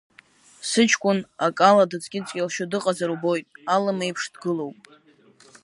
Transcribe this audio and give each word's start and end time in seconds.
Сыҷкәын 0.69 1.19
ак 1.45 1.57
ала 1.69 1.89
дыҵкьыҵкьалшьо 1.89 2.65
дыҟазар 2.71 3.09
убоит, 3.15 3.45
алым 3.73 3.99
еиԥш 4.05 4.23
дгылоуп… 4.33 4.79